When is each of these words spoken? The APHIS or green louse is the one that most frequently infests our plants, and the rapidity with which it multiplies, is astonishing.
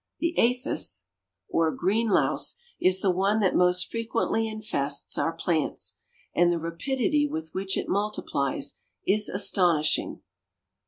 The 0.17 0.35
APHIS 0.39 1.05
or 1.47 1.71
green 1.71 2.07
louse 2.07 2.55
is 2.79 3.01
the 3.01 3.11
one 3.11 3.39
that 3.41 3.53
most 3.55 3.83
frequently 3.91 4.47
infests 4.47 5.15
our 5.15 5.31
plants, 5.31 5.97
and 6.33 6.51
the 6.51 6.57
rapidity 6.57 7.27
with 7.27 7.51
which 7.51 7.77
it 7.77 7.87
multiplies, 7.87 8.79
is 9.05 9.29
astonishing. 9.29 10.21